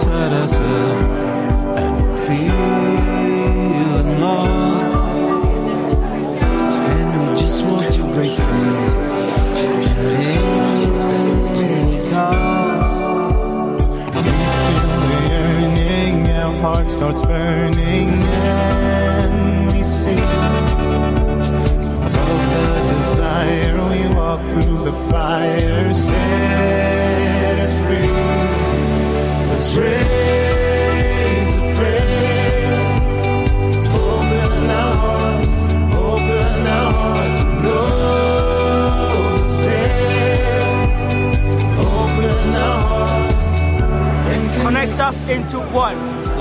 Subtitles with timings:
[0.00, 1.19] to the top.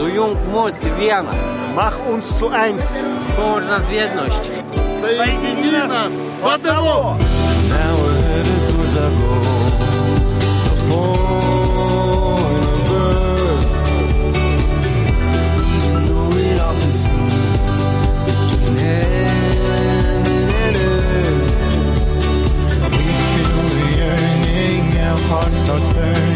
[0.09, 1.35] Soyung moc wiana.
[1.75, 2.99] Mach uns zu eins.
[3.37, 4.41] Połącz nas w jedność.
[5.01, 7.17] Соедини нас в одного.
[7.69, 9.43] Now we're headed towards our goal.
[10.67, 12.89] The point of
[25.95, 26.28] birth.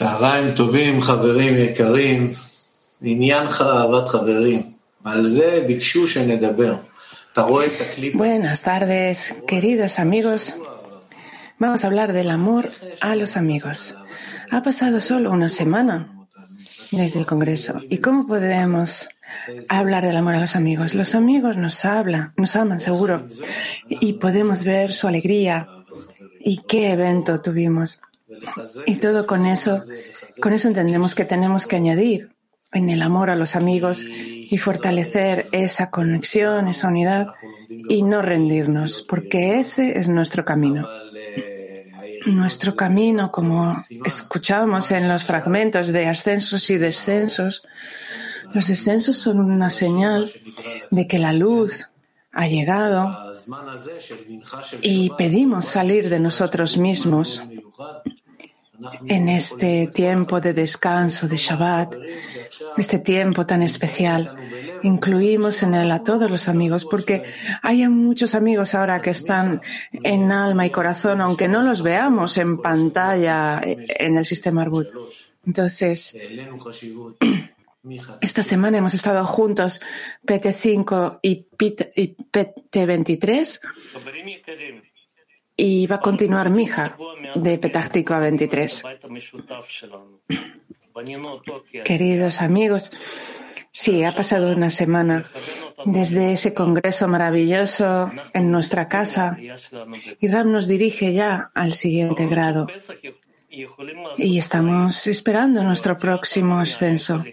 [0.00, 2.30] צהריים טובים, חברים יקרים.
[3.02, 4.62] עניינך אהבת חברים.
[5.04, 6.76] על זה ביקשו שנדבר.
[7.32, 8.14] אתה רואה את הקליפ?
[8.14, 10.54] Buenas tardes, queridos amigos.
[11.60, 12.70] Vamos a hablar del amor
[13.00, 13.94] a los amigos.
[14.50, 15.96] Ha pasado solo una semana
[16.92, 17.74] desde el Congreso.
[17.88, 19.08] ¿Y cómo podemos
[19.68, 20.94] hablar del amor a los amigos?
[20.94, 23.26] Los amigos nos hablan, nos aman seguro.
[23.88, 25.66] Y podemos ver su alegría
[26.40, 28.00] y qué evento tuvimos.
[28.85, 29.79] Y todo con eso,
[30.41, 32.35] con eso entendemos que tenemos que añadir
[32.73, 37.27] en el amor a los amigos y fortalecer esa conexión, esa unidad
[37.69, 40.87] y no rendirnos, porque ese es nuestro camino.
[42.25, 43.73] Nuestro camino, como
[44.05, 47.63] escuchamos en los fragmentos de ascensos y descensos,
[48.53, 50.31] los descensos son una señal
[50.91, 51.89] de que la luz
[52.31, 53.33] ha llegado
[54.81, 57.43] y pedimos salir de nosotros mismos
[59.07, 61.95] en este tiempo de descanso de Shabbat,
[62.77, 64.35] este tiempo tan especial.
[64.83, 67.23] Incluimos en él a todos los amigos, porque
[67.61, 72.57] hay muchos amigos ahora que están en alma y corazón, aunque no los veamos en
[72.57, 74.87] pantalla en el sistema Arbut.
[75.45, 76.17] Entonces,
[78.21, 79.81] esta semana hemos estado juntos,
[80.25, 83.59] PT5 y PT23,
[85.61, 86.97] y va a continuar Mija
[87.35, 88.83] de Petáctico a 23.
[91.83, 92.91] Queridos amigos,
[93.71, 95.29] sí, ha pasado una semana
[95.85, 99.37] desde ese congreso maravilloso en nuestra casa
[100.19, 102.65] y Ram nos dirige ya al siguiente grado.
[104.17, 107.23] Y estamos esperando nuestro próximo ascenso.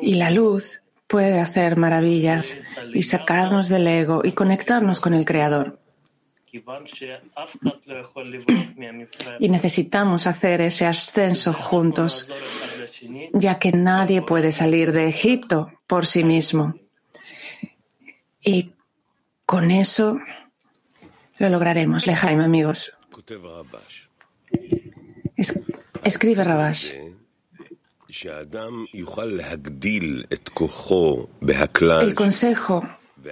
[0.00, 2.56] Y la luz puede hacer maravillas
[2.94, 5.76] y sacarnos del ego y conectarnos con el Creador.
[9.38, 12.28] Y necesitamos hacer ese ascenso juntos,
[13.34, 16.74] ya que nadie puede salir de Egipto por sí mismo.
[18.42, 18.72] Y
[19.46, 20.18] con eso
[21.38, 22.06] lo lograremos.
[22.06, 22.96] Lejaim, amigos.
[25.36, 25.60] Es-
[26.04, 26.92] escribe Rabash.
[32.02, 32.86] El consejo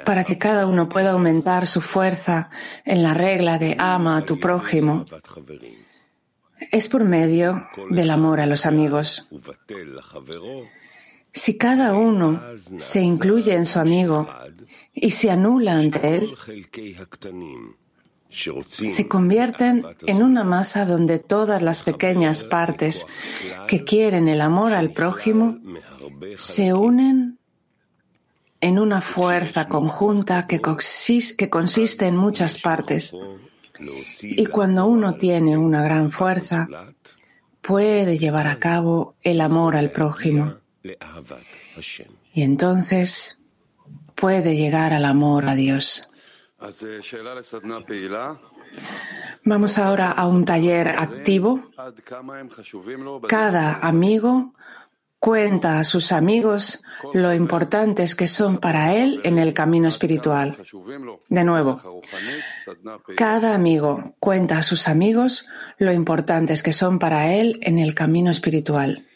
[0.05, 2.51] para que cada uno pueda aumentar su fuerza
[2.85, 5.07] en la regla de ama a tu prójimo
[6.71, 9.29] es por medio del amor a los amigos.
[11.33, 12.41] Si cada uno
[12.79, 14.29] se incluye en su amigo
[14.93, 16.35] y se anula ante él,
[18.67, 23.07] se convierten en una masa donde todas las pequeñas partes
[23.67, 25.59] que quieren el amor al prójimo
[26.37, 27.38] se unen
[28.61, 33.15] en una fuerza conjunta que, consiste en muchas partes.
[34.23, 36.69] Y cuando uno tiene una gran fuerza,
[37.61, 40.57] puede llevar a cabo el amor al prójimo.
[42.33, 43.39] Y entonces
[44.15, 46.09] puede llegar al amor a Dios.
[49.45, 51.71] Vamos ahora a un taller activo.
[53.29, 54.53] Cada amigo
[55.21, 56.83] cuenta a sus amigos
[57.13, 60.57] lo importantes que son para él en el camino espiritual.
[61.29, 62.03] De nuevo,
[63.17, 65.47] cada amigo cuenta a sus amigos
[65.79, 69.07] lo importantes que son para él en el camino espiritual.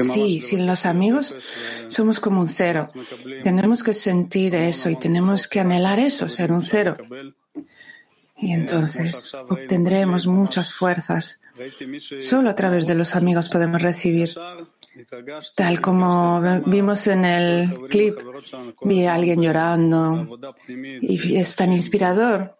[0.00, 1.34] Sí, sin los amigos
[1.88, 2.86] somos como un cero.
[3.42, 6.96] Tenemos que sentir eso y tenemos que anhelar eso, ser un cero
[8.42, 11.40] y entonces obtendremos muchas fuerzas.
[12.20, 14.30] Solo a través de los amigos podemos recibir.
[15.54, 18.18] Tal como vimos en el clip,
[18.82, 22.56] vi a alguien llorando y es tan inspirador.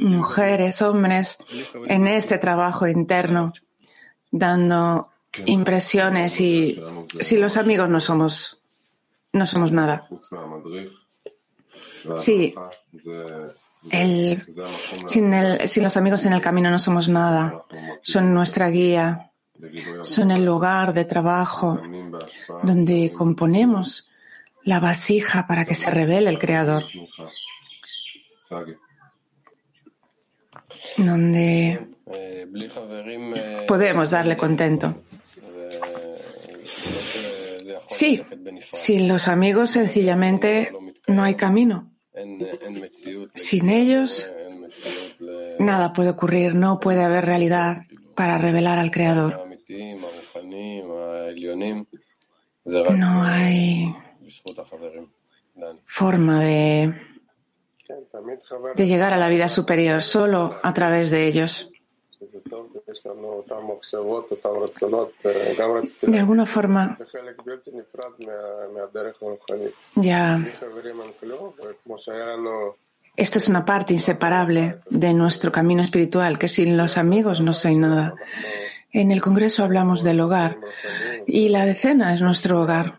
[0.00, 1.38] Mujeres, hombres,
[1.86, 3.52] en este trabajo interno,
[4.30, 5.10] dando
[5.46, 6.80] impresiones y
[7.20, 8.62] si los amigos no somos,
[9.32, 10.08] no somos nada.
[12.16, 12.54] Sí,
[13.90, 14.42] el,
[15.06, 15.32] sin,
[15.66, 17.64] sin los amigos en el camino no somos nada.
[18.02, 19.32] Son nuestra guía.
[20.02, 21.80] Son el lugar de trabajo
[22.62, 24.08] donde componemos
[24.64, 26.84] la vasija para que se revele el Creador.
[30.96, 31.88] Donde
[33.66, 35.02] podemos darle contento.
[37.88, 38.22] Sí,
[38.72, 40.70] sin los amigos sencillamente
[41.06, 41.90] no hay camino.
[43.34, 44.30] Sin ellos,
[45.58, 47.82] nada puede ocurrir, no puede haber realidad
[48.14, 49.46] para revelar al Creador.
[52.64, 53.94] No hay
[55.84, 56.94] forma de,
[58.74, 61.70] de llegar a la vida superior solo a través de ellos
[66.02, 66.96] de alguna forma
[69.96, 70.40] ya
[73.16, 77.76] esta es una parte inseparable de nuestro camino espiritual, que sin los amigos no soy
[77.76, 78.14] nada.
[78.92, 80.58] En el Congreso hablamos del hogar
[81.26, 82.98] y la decena es nuestro hogar.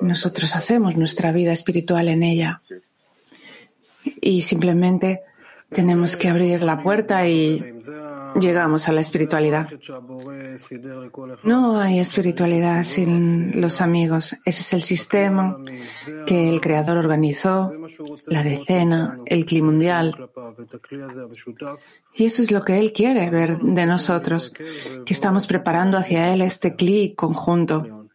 [0.00, 2.60] Nosotros hacemos nuestra vida espiritual en ella
[4.20, 5.22] y simplemente
[5.70, 7.62] tenemos que abrir la puerta y
[8.40, 9.68] llegamos a la espiritualidad.
[11.42, 14.36] No hay espiritualidad sin los amigos.
[14.44, 15.58] Ese es el sistema
[16.26, 17.72] que el Creador organizó,
[18.26, 20.30] la decena, el clima mundial.
[22.14, 24.52] Y eso es lo que Él quiere ver de nosotros,
[25.04, 28.06] que estamos preparando hacia Él este clic conjunto.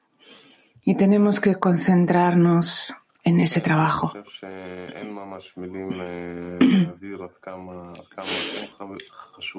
[0.84, 4.14] Y tenemos que concentrarnos en ese trabajo.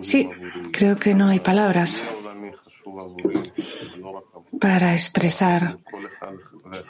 [0.01, 0.29] Sí,
[0.73, 2.05] creo que no hay palabras
[4.61, 5.79] para expresar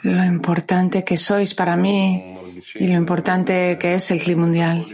[0.03, 2.37] lo importante que sois para mí
[2.75, 4.85] y lo importante que es el clima mundial.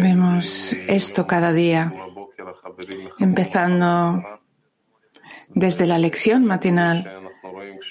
[0.00, 1.92] Vemos esto cada día,
[3.18, 4.40] empezando
[5.48, 7.31] desde la lección matinal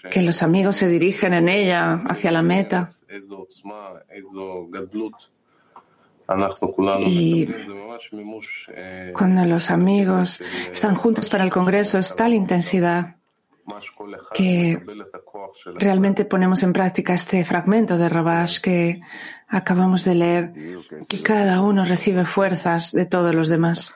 [0.09, 2.89] que los amigos se dirigen en ella hacia la meta.
[7.05, 7.47] Y
[9.13, 10.41] cuando los amigos
[10.71, 13.17] están juntos para el Congreso es tal intensidad
[14.33, 14.81] que
[15.75, 19.01] realmente ponemos en práctica este fragmento de Rabash que
[19.47, 20.53] acabamos de leer,
[21.07, 23.93] que cada uno recibe fuerzas de todos los demás.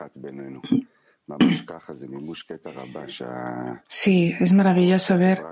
[3.88, 5.42] Sí, es maravilloso ver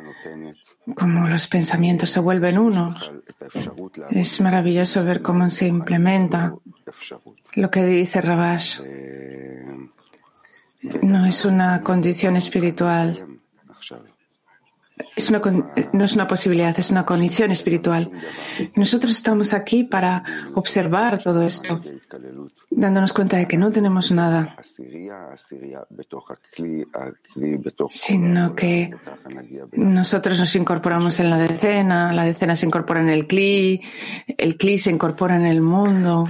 [0.95, 3.11] cómo los pensamientos se vuelven unos.
[4.11, 6.55] Es maravilloso ver cómo se implementa
[7.55, 8.81] lo que dice Rabash.
[11.03, 13.34] No es una condición espiritual,
[15.17, 15.41] es una,
[15.93, 18.11] no es una posibilidad, es una condición espiritual.
[18.75, 20.23] Nosotros estamos aquí para
[20.55, 21.81] observar todo esto,
[22.71, 24.57] dándonos cuenta de que no tenemos nada,
[27.91, 28.95] sino que
[29.73, 33.83] nosotros nos incorporamos en la decena, la decena se incorpora en el CLI,
[34.39, 36.25] el CLI se incorpora en el mundo,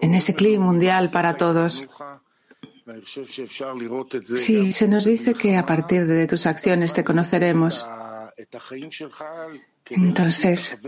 [0.00, 1.88] en ese CLI mundial para todos.
[4.36, 7.86] Sí, se nos dice que a partir de tus acciones te conoceremos.
[9.90, 10.78] Entonces,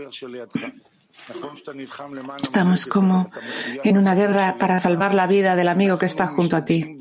[2.41, 3.31] estamos como
[3.83, 6.97] en una guerra para salvar la vida del amigo que está junto a ti.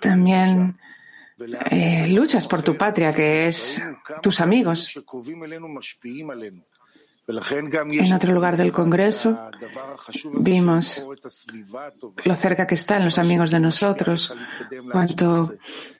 [0.00, 0.78] También
[2.08, 3.82] luchas por tu patria, que es
[4.22, 4.94] tus amigos.
[7.28, 9.38] En otro lugar del Congreso
[10.40, 11.06] vimos
[12.24, 14.34] lo cerca que están los amigos de nosotros,
[14.90, 15.52] cuánto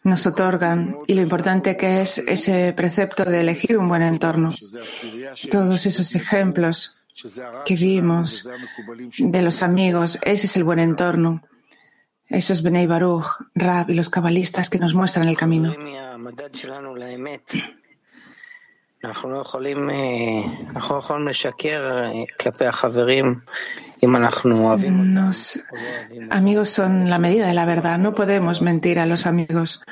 [0.02, 4.52] nos otorgan y lo importante que es ese precepto de elegir un buen entorno.
[5.48, 6.96] Todos esos ejemplos
[7.64, 8.48] que vimos
[9.18, 11.42] de los amigos, ese es el buen entorno.
[12.32, 15.74] Esos es Benei Baruch, Rab y los cabalistas que nos muestran el camino.
[24.90, 25.60] Nos,
[26.30, 27.98] amigos son la medida de la verdad.
[27.98, 29.82] No podemos mentir a los amigos.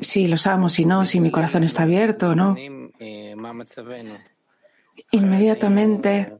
[0.00, 2.54] Si los amo, si no, si mi corazón está abierto, o ¿no?
[5.10, 6.32] Inmediatamente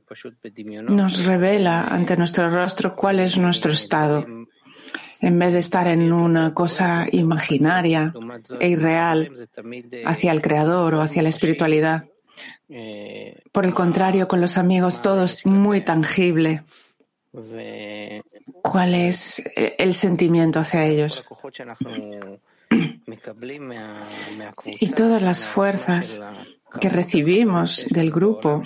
[0.89, 4.27] nos revela ante nuestro rostro cuál es nuestro estado
[5.21, 8.13] en vez de estar en una cosa imaginaria
[8.61, 9.33] e irreal
[10.05, 12.05] hacia el Creador o hacia la espiritualidad.
[13.53, 16.65] Por el contrario, con los amigos todo es muy tangible.
[18.63, 21.25] ¿Cuál es eh, el sentimiento hacia ellos?
[24.81, 26.21] Y todas las fuerzas
[26.81, 28.63] que recibimos del grupo,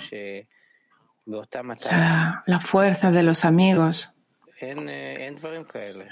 [1.25, 4.15] la, fuerza de los amigos,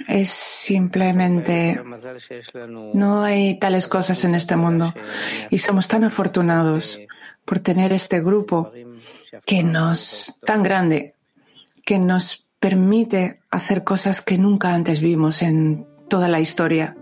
[0.08, 1.82] es simplemente,
[2.94, 4.94] no hay tales cosas en este mundo.
[5.50, 7.00] Y somos tan afortunados
[7.46, 8.72] por tener este grupo
[9.46, 11.16] que nos, tan grande,
[11.86, 16.96] que nos permite hacer cosas que nunca antes vimos en toda la historia.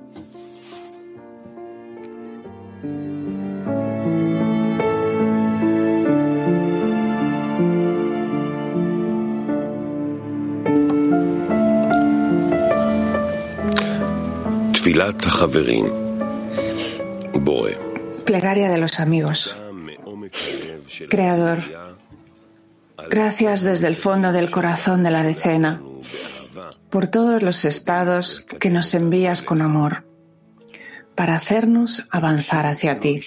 [18.25, 19.55] Plegaria de los amigos.
[21.07, 21.59] Creador,
[23.07, 25.83] gracias desde el fondo del corazón de la decena
[26.89, 30.03] por todos los estados que nos envías con amor
[31.13, 33.21] para hacernos avanzar hacia ti.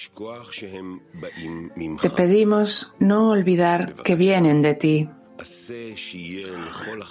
[2.01, 5.09] Te pedimos no olvidar que vienen de ti.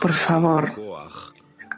[0.02, 0.74] Por favor,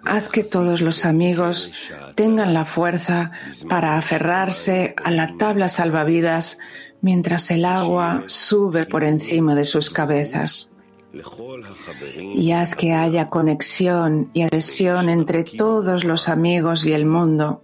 [0.04, 1.72] haz que todos los amigos
[2.14, 3.32] tengan la fuerza
[3.68, 6.58] para aferrarse a la tabla salvavidas
[7.00, 10.70] mientras el agua sube por encima de sus cabezas.
[12.34, 17.62] Y haz que haya conexión y adhesión entre todos los amigos y el mundo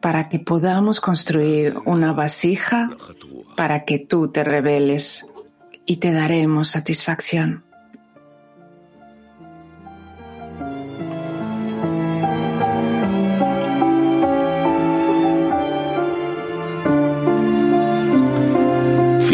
[0.00, 2.90] para que podamos construir una vasija
[3.56, 5.26] para que tú te reveles
[5.86, 7.65] y te daremos satisfacción.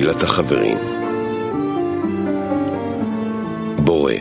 [0.01, 0.77] תפילת החברים.
[3.79, 4.13] בורא,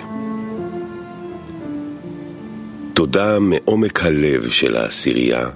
[2.95, 5.49] תודה מעומק הלב של העשירייה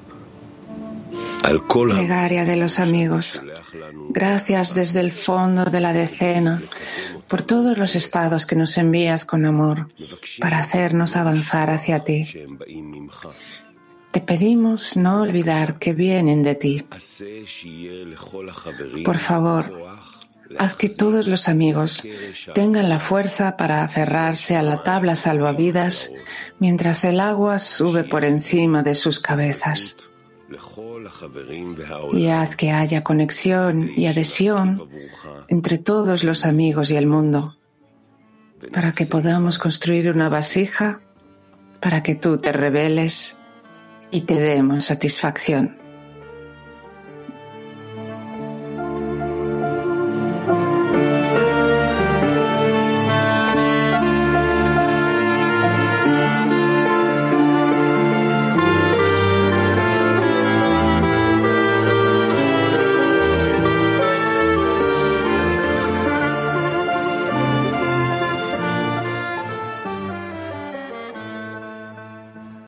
[1.43, 3.39] על כל Plegaria de los amigos.
[3.39, 6.61] השולח לנו Gracias desde el fondo de la decena
[7.29, 9.89] por todos los estados que nos envías con amor
[10.41, 12.21] para hacernos avanzar hacia ti.
[14.16, 16.86] Te pedimos no olvidar que vienen de ti.
[19.04, 19.66] Por favor,
[20.58, 22.02] haz que todos los amigos
[22.54, 26.14] tengan la fuerza para aferrarse a la tabla salvavidas
[26.60, 29.98] mientras el agua sube por encima de sus cabezas.
[32.14, 34.88] Y haz que haya conexión y adhesión
[35.50, 37.58] entre todos los amigos y el mundo,
[38.72, 41.02] para que podamos construir una vasija,
[41.82, 43.36] para que tú te reveles
[44.12, 45.85] y te demos satisfacción.